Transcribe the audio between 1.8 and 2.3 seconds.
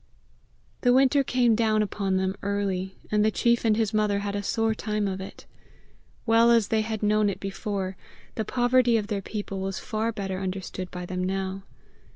upon